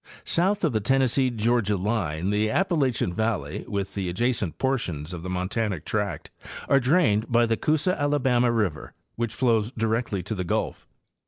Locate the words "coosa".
7.55-7.93